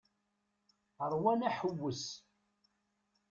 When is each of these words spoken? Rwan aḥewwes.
Rwan 1.13 1.41
aḥewwes. 1.49 2.05